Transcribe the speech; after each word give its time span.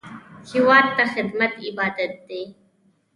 هېواد 0.51 0.85
ته 0.95 1.03
خدمت 1.13 1.53
عبادت 1.67 2.13
دی 2.27 2.41